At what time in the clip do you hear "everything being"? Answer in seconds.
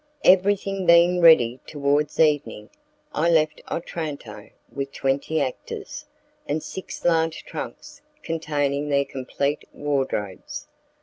0.23-1.21